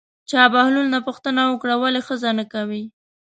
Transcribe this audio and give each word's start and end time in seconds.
چا 0.29 0.41
بهلول 0.53 0.87
نه 0.95 0.99
پوښتنه 1.07 1.41
وکړه 1.47 1.75
ولې 1.77 2.01
ښځه 2.07 2.29
نه 2.39 2.45
کوې. 2.53 2.83